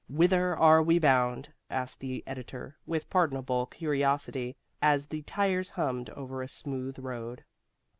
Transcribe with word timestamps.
"Whither 0.09 0.57
are 0.57 0.81
we 0.81 0.97
bound?" 0.97 1.53
asked 1.69 1.99
the 1.99 2.23
editor, 2.25 2.75
with 2.87 3.07
pardonable 3.07 3.67
curiosity, 3.67 4.55
as 4.81 5.05
their 5.05 5.21
tires 5.21 5.69
hummed 5.69 6.09
over 6.09 6.41
a 6.41 6.47
smooth 6.47 6.97
road. 6.97 7.43